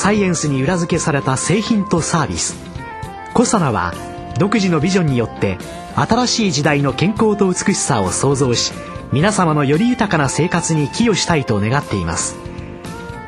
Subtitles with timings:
[0.00, 2.56] サイエンスに裏付けされた製品とサービス。
[3.34, 3.92] コサナは
[4.38, 5.58] 独自のビジョンによって
[5.94, 8.72] 新しい時代の健康と美しさを創造し
[9.12, 12.34] 皆様のより豊かな生活に寄与したいと願っています。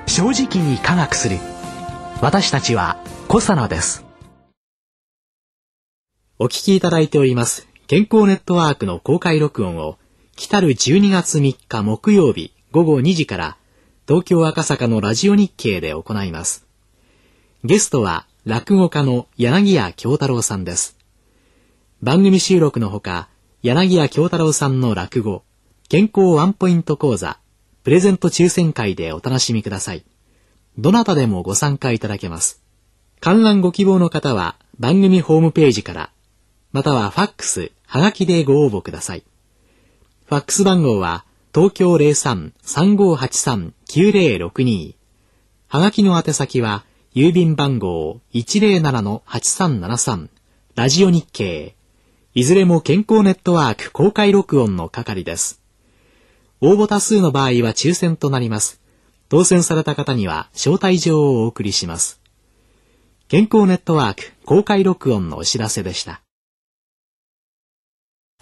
[0.07, 1.37] 正直に科学する。
[2.23, 2.97] 私たちは
[3.29, 4.07] コサナです。
[6.39, 9.99] お聞きいただいております健康ネットワークの公開録音を
[10.37, 13.57] 来る12月3日木曜日午後2時から
[14.09, 16.67] 東京赤坂のラジオ日経で行います。
[17.63, 20.97] ゲストは落語家の柳家京太郎さんです。
[22.03, 23.29] 番組収録のほか
[23.63, 25.45] 柳家京太郎さんの落語
[25.89, 27.39] 健康ワンポイント講座
[27.85, 30.05] プレゼント抽選会でお楽しみください。
[30.79, 32.61] どなたでもご参加いただけます。
[33.21, 36.11] 観覧ご希望の方は番組ホームページから
[36.73, 39.23] またはファックス、はがきでご応募ください。
[40.27, 44.95] ファックス番号は東京03-3583-9062
[45.69, 46.83] はがきの宛先は
[47.15, 50.29] 郵便番号107-8373
[50.77, 51.77] ラジオ日経
[52.33, 55.61] いずれも健康ネットワーク公開録音の係です。
[56.63, 58.81] 応募多数の場合は抽選となります。
[59.29, 62.23] 当選された方には招待状をお送りします。
[63.29, 66.23] 健康ネットワーク公開録音のお知らせでした。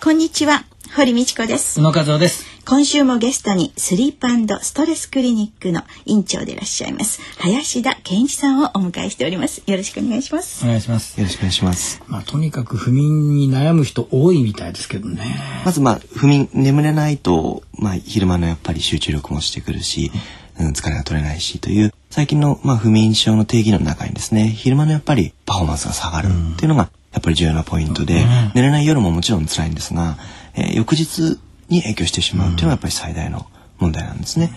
[0.02, 0.64] こんにちは、
[0.96, 1.78] 堀道子です。
[1.78, 2.46] 宇野和夫です。
[2.64, 9.62] 今週もゲストにスリープストレスクリニックの院長でいらっしゃいます林田健一さんをお迎えしております。
[9.66, 10.64] よろしくお願いします。
[10.64, 11.20] お願いします。
[11.20, 12.02] よろしくお願いします。
[12.06, 15.22] まあとにかく不眠に悩む人多いみたいですけどね。
[15.66, 20.10] まずまあ不眠眠れないとまあ昼間のやっぱり集中力もしてくるし、
[20.58, 30.16] うん、疲れが取れないしという最近のまあ不眠症の定義の中にですね昼間のやっぱりパフォーマンスが下がるっていうのがやっぱり重要なポイントで、寝れない夜ももちろん辛いんですが、
[30.54, 31.38] えー、翌日
[31.68, 33.46] に影響してしまうっていうのはやっぱり最大の
[33.78, 34.52] 問題なんですね。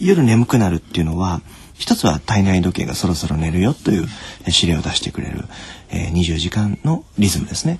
[0.00, 1.42] 夜眠くなるっていうのは
[1.74, 4.06] 一つは体内時計がそろそろ寝るよという
[4.46, 5.44] 指令を出してくれる、
[5.90, 7.78] えー、24時間のリズムですね。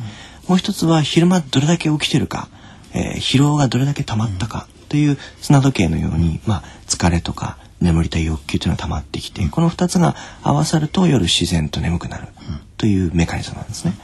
[0.49, 2.49] もう一つは昼間どれだけ起きてるか、
[2.93, 12.29] えー、疲労がどれだけ溜まったかという砂時計のように、まあ、疲れとか眠りたい欲求というのが溜まってきてこの2つが合わさると夜自然と眠くなる
[12.77, 13.95] というメカニズムなんですね。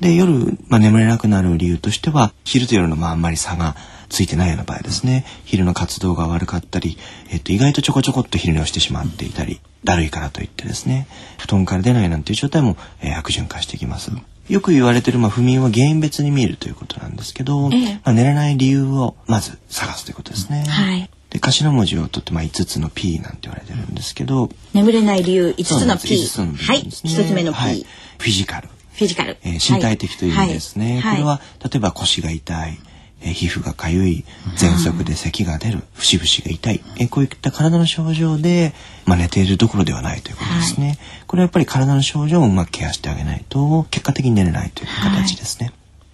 [0.00, 3.76] で夜、まあ、眠れなくなる理由としては昼と夜のまああんまり差が
[4.08, 5.24] ついてないような場合ですね。
[5.44, 6.98] 昼の活動が悪かったり、
[7.30, 11.06] えっと、意外とちょこちょこっと昼寝をしてしまっていたりだるいからといってですね。
[11.38, 14.12] 布団から出ないなんていう状態も、えー、悪循環してきます。
[14.48, 20.64] よく言われてる、まあ、不眠は原因別に見るということなんですけど、ええ、まあ、寝れない理由をまず探すということですね。
[20.68, 26.82] はい、で頭文字を取ってまあ5つの P なんて言われてるんですけど眠れない理由5つの P つのね、はい。
[26.84, 27.86] 1つ目の P、はい、
[28.18, 28.68] フィジカル。
[28.68, 32.78] フィジカル、えー、身体的という意味ですね、はい、これは例えば腰が痛い。
[33.20, 34.24] えー、皮膚がかゆい。
[34.56, 35.82] 喘息で咳が出る。
[35.94, 38.72] 節々が痛い、えー、こういった体の症状で、
[39.06, 45.72] まあ、寝ているどころではないということですね、はい、これはやっぱり体の症状をうまくケアしてあげないと結果的に寝れないという形ですね、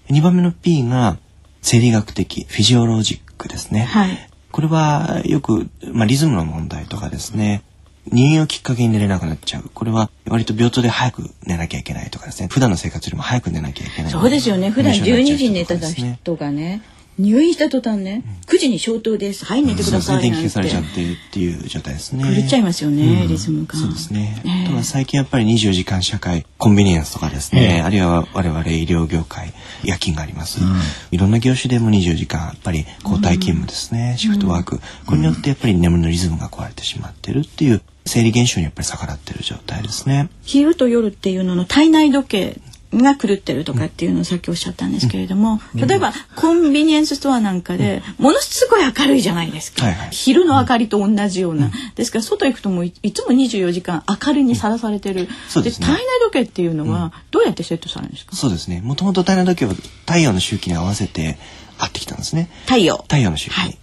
[0.09, 1.19] はい、2番目の P が
[1.63, 7.63] 生理学的フィジオロジックですね、はい、これはよく、まあ、リズムの問題とかですね
[8.07, 9.71] 入院をきっかけに寝れなくなっちゃう。
[9.73, 12.49] これは割と病棟で早く寝なきゃいけないとかですね。
[12.51, 14.11] 普段の生活よりも早く寝なきゃいけない。
[14.11, 14.71] そうですよね。
[14.71, 16.83] 普段12時に寝てた人がね、
[17.19, 19.45] 入院した途端ね、9時に消灯です。
[19.45, 20.23] はい、寝てください。
[20.23, 22.25] 電気消されちゃってっていう状態ですね。
[22.25, 23.75] 狂っちゃいますよね、リズムが。
[23.75, 24.43] そうですね。
[24.67, 29.53] あとは最近やっぱり24時間社会、コンビニエンスとかですね、あるいは我々医療業界、
[29.85, 30.61] 夜勤があります。
[31.11, 34.81] いろんな業種でも24時間、やっぱり交代勤務ですね、シフトワーク。
[35.07, 40.29] これによってやっぱり眠りのリズムが壊れてしまってるっていう生理現象にやっぱり逆らってる状態ですね。
[40.43, 42.61] 昼と夜っていうのの体内時計
[42.93, 58.35] が狂ってるとかっていうのをさっきおっしゃったんですけれども、うん、例えばコンビニエンスストアなんかでものすごい明るいじゃないですか、昼の明かりと同じような、うん、ですから外行くともいつも24時間明るいにさらされてる、うん、で、ね、体内時計っていうのはどうやってセットされるんですか？
[58.35, 58.81] そうですね。
[58.81, 59.75] もともと体内時計は
[60.07, 61.39] 太陽の周期に合わせて
[61.79, 62.51] 合ってきたんですね。
[62.67, 62.99] 太陽。
[62.99, 63.79] 太陽の周期、はい、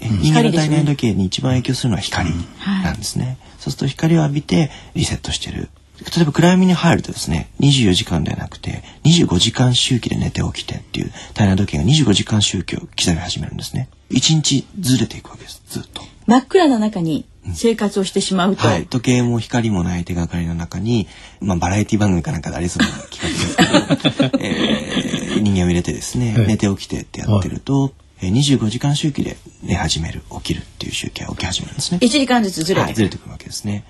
[0.54, 2.30] 体内時計に一番影響するのは光
[2.84, 5.70] なんですね、はい、そうすると光を浴びてリセットしてる
[6.00, 13.90] 例えば暗闇に入るとですね24時間ではなくて25時間周期で寝て起きてっていう体内時計が25時間周期を刻み始めるんですね。
[14.12, 16.02] 1日ずれていくわけですずっと。
[16.28, 21.08] 真っ暗な中に生活をしてしまうと、はい、時計も光もない手がかりの中に、
[21.40, 32.00] まあ、バラエティ番組かなんかでありそうな企画ですけど、 えー、人間を入れてですね、寝て起きてってやってると、えー、25時間周期で寝始める起きるっていう周期が起き始めるんですね。
[32.02, 33.86] 1時間ずつずれて、はい、ずれてくるわけですね。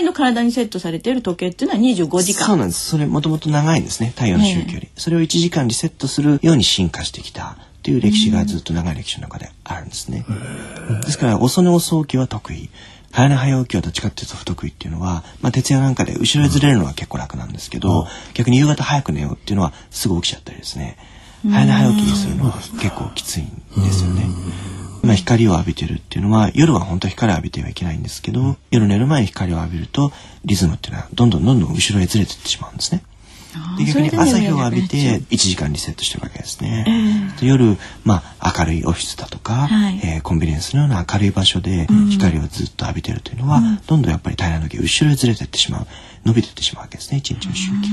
[0.00, 2.46] 本来の体にセットされている時計っていうのは25時間。
[2.46, 2.88] そうなんです。
[2.88, 4.10] それもともと長いんですね。
[4.10, 10.24] 太陽の周期より、それを1時間リセットするように進化してきたという歴史がずっと長い歴史の中であるんですね。
[11.04, 12.70] ですから遅寝遅起きは得意。
[13.12, 20.96] 早寝早起きはどっちかっていうと不得意っていうのは、まあ、徹夜なんかで後ろへずれるのは結構楽なんですけど、逆に夕方早く寝ようっていうのはすぐ起きちゃったりですね。
[21.42, 23.46] 早寝早起きにするのは結構きついん
[23.82, 24.26] ですよね。
[25.02, 30.12] まあ、光を浴びてるっていうのは夜は本当は光を浴びてはいけないんですけど夜寝る前に光を浴びると
[30.44, 33.02] リズムっていうのはどんどんどんどん後ろへずれていってしまうんですね。
[33.78, 36.84] で逆に朝日を浴びて1時間リセットしてるわけですね。
[36.86, 45.86] えー、夜、まあ、明るいオフィスだとか、はい、えー、コンビニエンスのような明るい場所で光をずっと浴びてるというのは、うん、どんどんやっぱり平らな時後ろへずれていってしまう
[46.24, 47.88] 伸びていってしまうわけですね一日の周期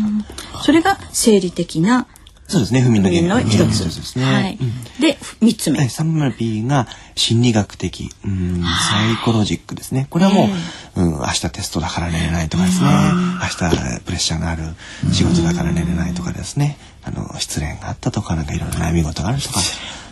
[0.53, 0.61] が。
[0.61, 2.07] それが生理的な
[2.47, 2.81] そうですね。
[2.81, 4.25] 不眠の原因の一つですね。
[4.25, 4.57] はい。
[5.01, 5.89] で、三つ目。
[5.89, 10.07] 三番目の P が心理学的、うん、サイコロジックですね。
[10.09, 10.49] これはも
[10.95, 12.89] う、うん、明日テストだから寝れないとかですね。
[12.89, 14.63] 明日プレッシャーがある
[15.11, 16.77] 仕事だから寝れないとかですね。
[17.03, 19.59] あの、失恋があったとか、なんかいろいろ悩み事があるとか。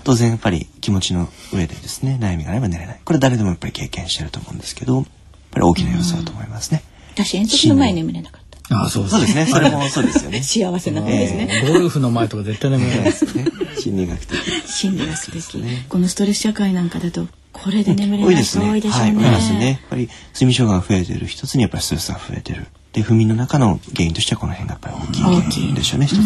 [0.03, 3.01] 当然やっぱり気持ちの上でですね、悩みがあれば寝れない。
[3.03, 5.05] これ誰でもやっぱり経験してると思うんですけど、やっ
[5.51, 6.83] ぱり大きな要素だと思いますね。
[7.15, 8.44] 私、遠足の前に眠れなかった。
[8.71, 9.45] あそうそうですね。
[9.51, 10.41] それもそうですよね。
[10.41, 13.45] 幸せなことですね、ゴルフの前とか絶対眠れないですね。
[13.79, 14.37] 心理学的。
[14.67, 15.85] 心理学的、ね。
[15.89, 17.27] このストレス社会なんかだと。
[17.53, 19.09] これで眠れない人多いでしょうね。
[19.09, 19.67] はい、ますね。
[19.67, 22.67] やっぱり睡眠障害が増えてる一つにやっぱりストレスが増えてる。
[22.91, 26.19] で不眠の中の原因としてはこの辺がやっぱり大きい原因でしょうね一つ。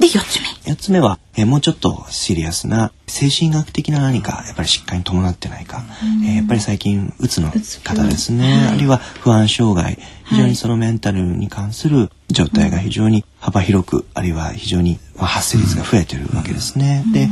[0.00, 0.72] で4つ目。
[0.72, 5.84] 4つ目は、えー、もうちょっとシリアスな精神学的な何かやっぱり疾患に伴ってないか、
[6.24, 9.98] えー、やっぱり最近うつの方ですね、はい、あるいは不安障害。
[10.24, 17.04] 非常にそのメンタルに関する状態が非常に幅広くあるいは非常に発生率が増えてるわけですね。
[17.12, 17.28] で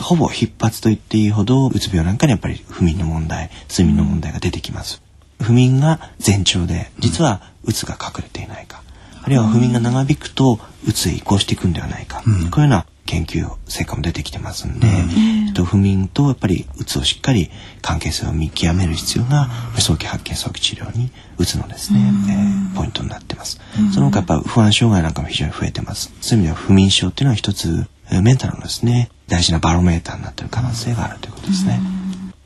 [0.00, 5.02] ほぼ必発と言っていいほどうつ病なんかにやっぱり不眠の問題睡眠の問題が出てきます。
[5.42, 8.82] 不眠が前兆で実はうつが隠れていないか
[9.26, 14.86] あるいは不眠が長引くとうつへ移行していくんではないか、うん、こういうような研究成果も出てきてますんで、
[15.48, 17.50] うん、と不眠とやっぱりうつをしっかり
[17.82, 26.12] 関係性を見極める必要が早期発見早期治療にうつのですね、うん、えー、ポイントになってます、うん、その他やっぱ不安障害なんかも非常に増えてます。
[26.20, 27.86] そういう意味では不眠症っていうのは一つ
[28.22, 31.80] メンタルのですね大事なバロメーターになってる可能性があるということですね。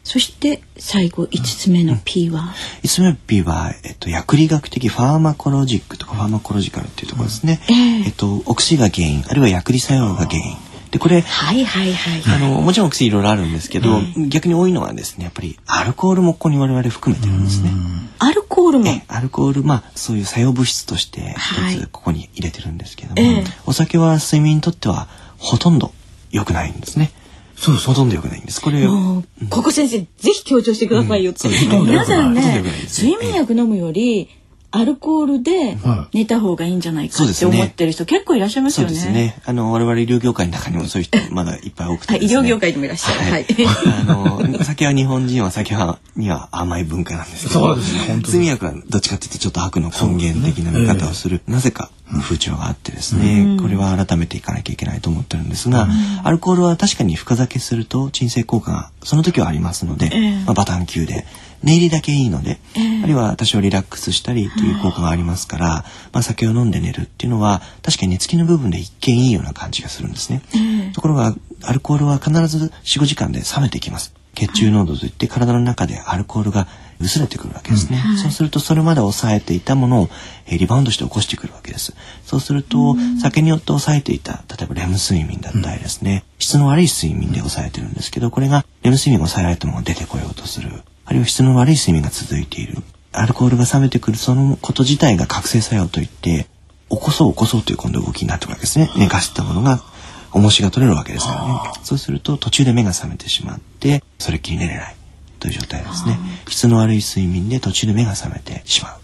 [0.03, 7.61] そして最後5つ目の P は、5つ目の P は、えっと、薬理学的ファーマコロジックとァーマコロジカルっていうところですね。
[7.69, 10.57] えー、えっと、お薬が原因あるいは薬理作用が原因。
[10.91, 17.71] でこれ、はいはいはい、あのもちろんお薬いろいろあるんですけど、逆に多いのはですねやっぱりアルコールもここに我々含めてるんですね。
[18.19, 18.91] アルコールも？
[19.07, 21.37] アルコールまあそういう作用物質として
[21.73, 25.07] 一つここに入れてるんですけども、はい、お酒は睡眠にとっては
[25.39, 25.93] ほとんど
[26.33, 27.13] 良くないんですね。
[27.55, 28.61] そうほとんど良くないんです。
[28.61, 31.47] これ、ここ先生、ぜひ強調してくださいよって。
[31.47, 34.31] 皆さんね、睡眠薬飲むより、
[34.73, 35.77] アルコールで
[36.13, 38.95] 寝た方がいいんじゃないかって思ってる人、結構いらっしゃいますよね。
[38.95, 39.41] そうですね。
[39.45, 43.31] あの我々医療業界の中にもそういう人まだいっぱい多くて、ね、医療業界にもいらっしゃる。
[43.31, 43.47] はい。
[43.87, 48.17] あの酒は日本人は酒はには甘い文化なんですけど、そうですね。
[48.17, 51.91] 睡眠薬はどっちかというとちょっと悪の根源的な見方をする、なぜか
[52.23, 55.89] 風潮があってですね、これは改めていかなきゃいけないと思ってるんですが、
[56.23, 60.11] アルコールは確かに深酒すると鎮静効果がその時はありますので、
[60.47, 61.27] まあ、バタン級で。
[61.63, 64.71] 寝入りだけいいので、えー、あるいは多少リラックスしたりとい。
[64.73, 65.67] う効果がありますから、
[66.13, 70.43] まあ、酒を飲んで寝るっていうのは確かに寝つきの部分で一見いいような感じがするんですね。
[70.55, 74.15] えー、ところがアルコールは必ず45時間で冷めてきます。
[74.35, 76.69] 血中濃度といって体の中でアルコールが
[77.01, 78.13] 薄れてくるわけですね、うん。
[78.13, 80.09] はい、そうするとそれまで抑えていたものを、
[80.47, 81.95] えリバウンドして起こしてくるわけです。
[82.25, 92.79] そうすると、酒によって抑えていた例えばレム睡眠だったりですね、うん、質の悪い睡眠で抑えてるんですけどこれがレム睡眠を抑えられたものが出てこようとするあるいは質の悪い睡眠が続いている。
[93.13, 96.47] アルコールが冷めてくるそのこと自体が覚醒作用といって
[96.89, 98.89] 起こそう起こそうという今度動きになってくるわけですね。
[98.97, 99.83] 寝かせたものが
[100.31, 104.95] 重しが取れるわけですからねそうすると途中で目が覚めてしまってそれっきり寝れない
[105.41, 106.17] という状態ですね。
[106.49, 109.01] 質の悪い睡眠で途中で目が覚めてしまう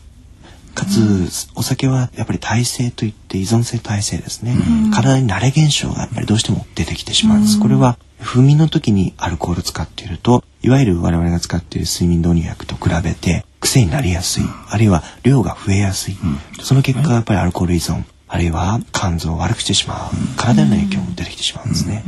[0.76, 4.54] かつ、うん、お酒はやっぱり耐性といって依存性耐性ですね、
[4.85, 16.16] うん、体に慣れ現象がやっぱりどうしても出てきてしまうんです、うん、これは不眠の時にアルコール使っているといわゆる我々が使っている睡眠導入薬と比べて癖になりやすい、あるいは量が増えやすい、
[16.62, 22.04] その結果やっぱりアルコール依存あるいは肝臓を悪くしてしまう体への影響も出てきてしまうんですね。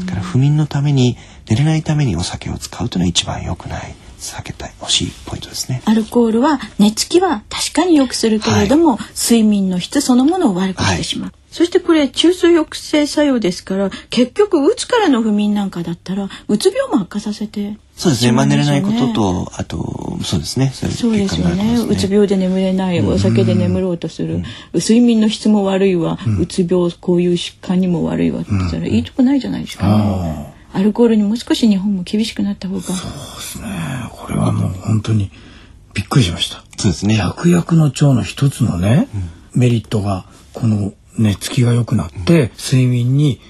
[0.00, 1.16] だから不眠のために
[1.48, 5.82] 寝れないためにお酒を使うというのは一番良くない避けたい欲しいポイントですね。
[5.84, 18.32] アルコールは寝つきは確かに良くするけれども、はい、睡眠の質そのものを悪くしてしまう、はい、そしてこれ中枢抑制作用ですから結局うつからの不眠なんかだったらうつ病も悪化させてそうですね。
[18.32, 20.70] まあ、寝れないことと、あと、そうですね。
[20.74, 21.78] そうですよね。
[21.88, 24.42] うつ病で眠れない、お酒で眠ろうとする、
[24.74, 29.86] 睡眠の質も悪いわ、うつ病、こういう疾患にも悪いわって言ったら、いいとこないじゃないですか。
[29.86, 30.55] ね。
[30.76, 32.82] アルコールにもう少し日本も厳しくなった方が。
[32.82, 33.66] そうですね。
[34.10, 35.30] これはもう本当に
[35.94, 36.62] びっくりしました。
[36.76, 37.16] そうですね。
[37.16, 39.08] 薬薬の腸の一つのね、
[39.54, 43.40] メリットが、この寝つきが良くなって、睡眠に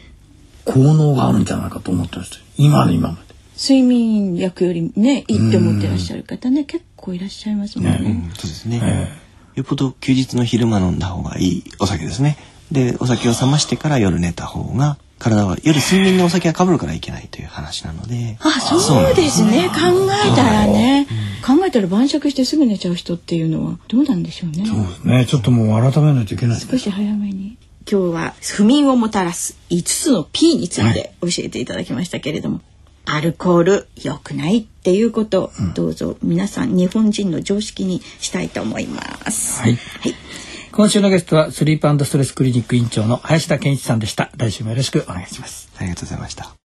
[0.64, 2.37] 効能があるんじゃないかと思ってました。
[2.56, 3.21] 今の今まで。
[3.61, 7.99] 睡眠薬よりねいいって思ってらっしゃる方ね結構いらっしゃいますもんね。
[7.99, 9.11] ねそうですね、
[9.56, 12.37] よっぽど休日の昼間飲んだ方がいいお酒ですね。
[12.71, 18.37] でお酒を冷ましてから夜寝た方が体は夜睡眠のお酒がかぶるからいけないという話なので。
[18.40, 19.68] あそうですね。
[19.68, 21.06] 考えたらね、
[21.44, 24.66] 考えたら晩酌してすぐ寝ちゃう人っていうのはどうなんでしょうね。
[24.66, 25.26] そうですね。
[25.26, 26.61] ちょっともう改めないといけない。
[26.61, 27.56] 少し早めに。
[27.90, 32.64] 今日は不眠をもたらす5つの P について教えていただきましたけれども、はい
[33.08, 39.62] アルコール良くないっていうことを、どうぞ皆さん日本人の常識にしたいと思います。
[39.62, 39.76] はい。
[39.76, 40.14] はい。
[40.76, 44.30] 今週のゲストはスリープストレスクリニック院長の林田健一さんでした。
[44.37, 45.71] 来週もよろしくお願いします。
[45.78, 46.65] ありがとうございました。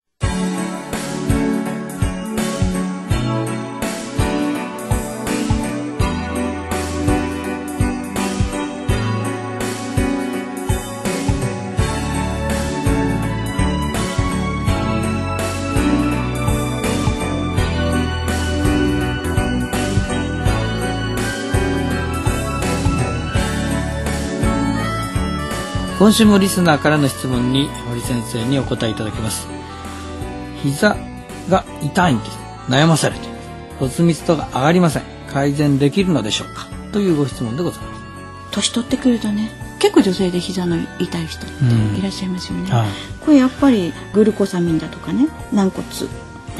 [26.00, 29.48] 今週もリスナーからの質問に堀先生にお答えいただきます。
[30.64, 30.96] 膝
[31.50, 32.38] が痛いんです。
[32.70, 33.28] 悩まされて
[33.80, 35.04] 骨密度が上がりません。
[35.30, 36.68] 改善できるのでしょうか。
[36.94, 38.02] というご質問でございます。
[38.52, 42.88] 年取ってくるとね結構女性で膝の痛い人っていらっしゃいますよね、うんはい、
[43.20, 45.86] これやっぱりグルコサミンだとかね軟骨。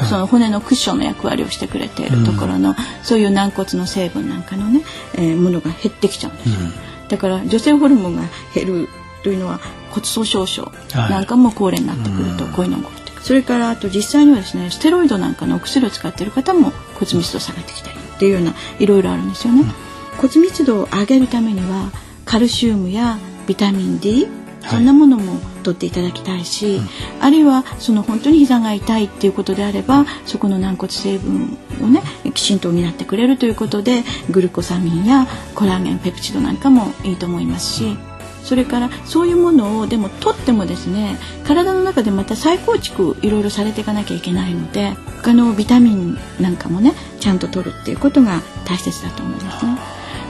[0.04, 4.82] その骨のクッションの役割をしてくれているところの、うん、そういう軟骨の成分なんかのね、
[5.14, 8.22] えー、ものが減ってきちゃうんですよ、うん、だから女性ホルモンが
[8.54, 8.88] 減る
[9.22, 9.60] というのは
[9.90, 19.68] 骨粗しょう症なんかも高齢になってくるとこういうのが起こってくる、それからあと実際にはですねステロイドなんかのお薬を使っている方も骨密度下がってきたりっていうようないろいろあるんですよね、うん、
[20.16, 21.90] 骨密度を上げるためには
[22.24, 24.28] カルシウムやビタミン D
[24.68, 26.88] そんなものも取っていただきたいし、はい、
[27.20, 32.02] あるいはその本当に膝が痛いっていうことであればそこの軟骨成分をね
[32.34, 38.09] きちんと補ってくれるということでグルコサミンやコラーゲンペプチドなんかもいいと思いますし。
[38.42, 44.90] それからそういうものをでも取ってもですね体の中でまた再構築いろいろされていかなきゃいけないので
[45.22, 49.76] 他のビタミンなんかもねちゃんと取るっていうことが大切だと思いますね。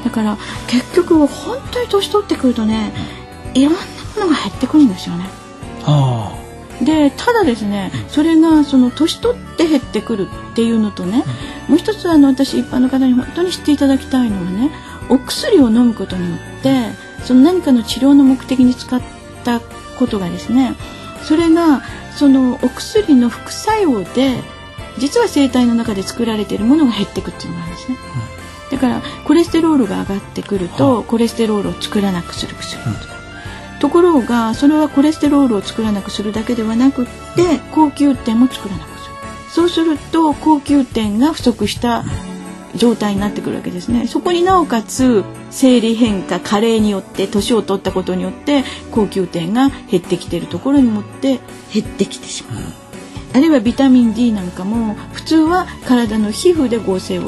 [0.05, 2.93] だから結局本当に年取ってくるとね
[3.55, 3.81] いろんな
[4.17, 5.27] ものが減ってくるんですよね。
[6.83, 11.25] でただですねそれがその年取って減ってくるっていうのとね、
[11.69, 14.71] もう一つあの私一般の方に本当に知っていただきたいのはね
[15.11, 16.93] お薬を飲むことによって
[17.25, 19.01] その何かの治療の目的に使っ
[19.45, 19.61] た
[19.99, 20.75] ことがですね
[21.23, 21.83] それが
[22.17, 24.39] そのお薬の副作用で
[24.99, 27.99] 実は生体の中で作られているものが減っていくっていうのがあるんですね、
[28.65, 32.89] うん、だからコレステロールが上がってくると、コレステロールを作らなくする薬、う
[33.77, 39.15] ん、ところがそれはコレステロールを作らなくするだけではなくって高級点も作らなくする。
[39.51, 42.05] そうすると高級点が不足した
[42.77, 44.07] 状態になってくるわけですね。
[44.07, 51.41] そこになおかつ生理変化加齢によって年を取ったことによって高級点が減ってきているところにもって
[51.73, 52.63] 減ってきてしまう、
[53.35, 57.25] あるいはビタミン D なんかも普通は体の皮膚で合成を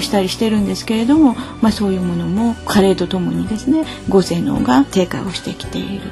[0.00, 6.10] したりしてるんですけれども、まあ、そういうものも加齢とともにですね合成能が低下をしてきている。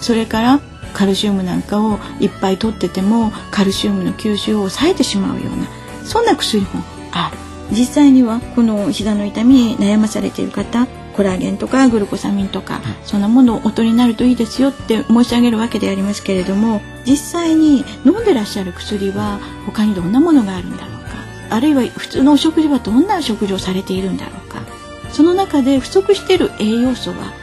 [0.00, 0.60] それから
[0.94, 5.66] カルシウムなんかをいっぱい取っててもカルシウムの吸収を抑えてしまうような
[6.04, 6.68] そんな薬も
[7.12, 7.49] ある。
[7.70, 10.86] 実際にはこの膝の痛みに悩まされている方
[11.20, 21.10] コラーゲンとかグルコサミンとか、そんなものをお取りになるといいですよって申し上げるわけでありますけれども実際に飲んでらっしゃる薬は他にどんなものがあるんだろうか
[21.50, 24.62] あるいは普通のお食事はどんな食事をされているんだろうか
[25.10, 27.34] その中で不足している栄養素は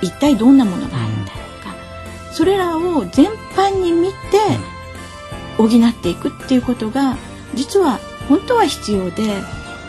[0.00, 1.74] 一体どんなものがあるんだろうか
[2.32, 4.14] それらを全般に見て
[5.58, 7.16] 補っていくっていうことが
[7.54, 9.22] 実は本当は必要で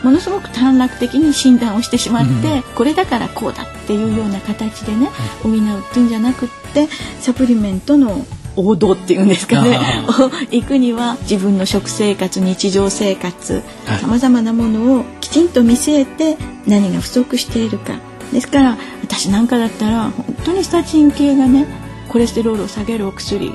[0.02, 5.06] ものすごく短絡的に診断をしてしまって、うん、これだからこうだっていうような形でね、
[5.42, 5.58] 補うっ
[5.92, 6.88] ていうんじゃなくって
[7.20, 9.78] サプリメントの王道っていうんですかね。
[10.08, 13.62] を行くには自分の食生活日常生活
[14.00, 17.94] さまざまなものをきちんと見据えて何が不足しているか。
[18.32, 21.66] ですから私なんかだったら本当にスタチン系がね
[22.08, 23.52] コレステロールを下げるお薬。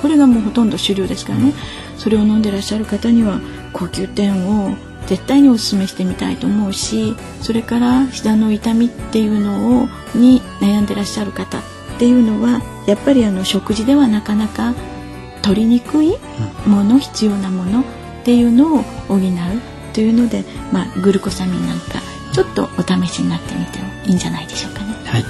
[0.00, 1.54] これがもうほとんど主流ですからね。
[1.96, 3.40] それを飲んでらっしゃる方には
[3.78, 11.62] 高級店を絶対にお勧めしてみたいと思うしそれから膝の痛みっていうのをに悩んでらっしゃる方っ
[11.98, 14.74] ていうのはやっぱりあの食事ではなかなか
[15.42, 16.18] 取りにくい
[16.66, 17.84] もの、必要なものっ
[18.24, 19.20] ていうのを補う
[19.94, 22.00] というので、まあ、グルコサミンなんか
[22.34, 24.94] ちょっとお試しになってみてもいいんじゃないでしょうかね。
[25.06, 25.24] はい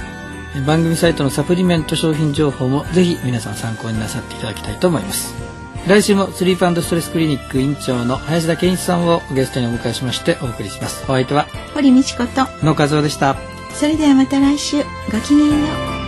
[0.65, 5.48] 番組サイトのサプリメント商品情報もぜひ皆さん参考になさっていただきたいと思います
[5.87, 11.03] 来週もスリープストレスクリニック院長の林田健一さんをゲストにお迎えしましてお送りします。
[11.05, 13.35] お相手は堀道子と野和夫でした。
[13.73, 15.99] それではまた来週ごきげんよう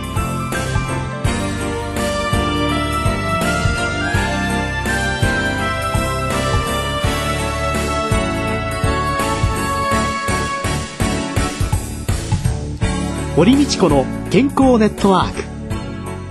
[13.34, 15.42] 堀道子の健康ネットワーク。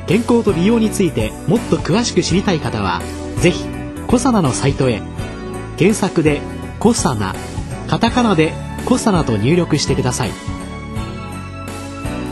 [0.08, 3.02] 健康と美容についてもっと詳しく知りたい方は
[3.42, 3.66] ぜひ
[4.08, 5.02] コサナのサイトへ
[5.78, 6.42] 検索で
[6.80, 7.36] 「コサナ」
[7.90, 8.54] カタカナで
[8.86, 10.32] 「コサナ」と入力してください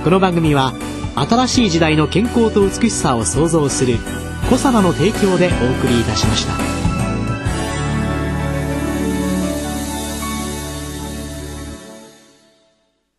[0.04, 0.74] この番組は
[1.16, 3.98] 新しい時代の健康と美しさを創造する
[4.50, 6.69] コサナの提供でお送りいたしました。